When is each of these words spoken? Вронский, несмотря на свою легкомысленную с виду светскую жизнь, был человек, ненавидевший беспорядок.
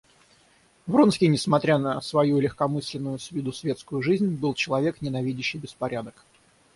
Вронский, 0.87 1.27
несмотря 1.27 1.77
на 1.77 2.01
свою 2.01 2.39
легкомысленную 2.39 3.19
с 3.19 3.29
виду 3.31 3.53
светскую 3.53 4.01
жизнь, 4.01 4.29
был 4.29 4.55
человек, 4.55 4.99
ненавидевший 4.99 5.59
беспорядок. 5.59 6.25